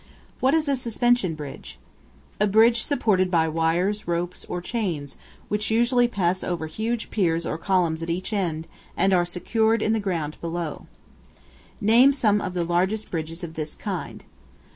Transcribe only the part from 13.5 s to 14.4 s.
this kind.